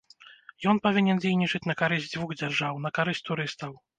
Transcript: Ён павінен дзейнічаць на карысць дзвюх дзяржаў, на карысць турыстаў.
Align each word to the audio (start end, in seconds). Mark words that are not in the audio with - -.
Ён 0.71 0.79
павінен 0.85 1.19
дзейнічаць 1.25 1.61
на 1.71 1.75
карысць 1.83 2.09
дзвюх 2.13 2.33
дзяржаў, 2.39 2.83
на 2.87 2.93
карысць 2.99 3.25
турыстаў. 3.31 3.71